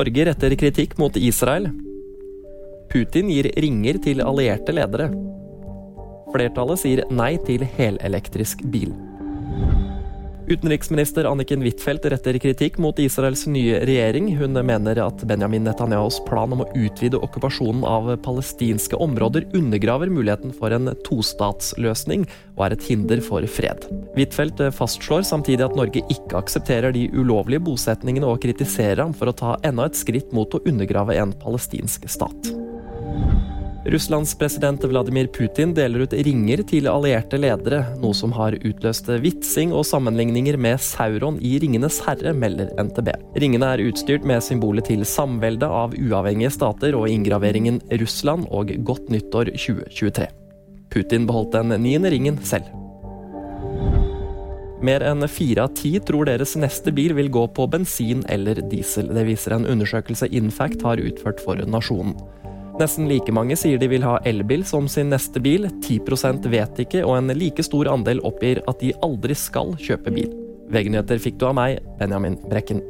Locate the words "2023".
49.56-50.28